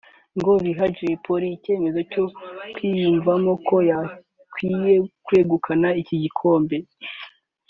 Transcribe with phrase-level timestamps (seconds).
[0.37, 2.25] ngo biha Jay Polly icyizere cyo
[2.73, 6.77] kwiyumvamo ko akwiye kwegukana iki gikombe